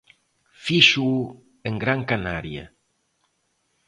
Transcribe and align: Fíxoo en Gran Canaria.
Fíxoo 0.63 1.21
en 1.67 1.75
Gran 1.83 2.01
Canaria. 2.11 2.65